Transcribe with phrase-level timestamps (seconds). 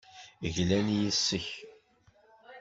[0.55, 1.47] Glan yes-k.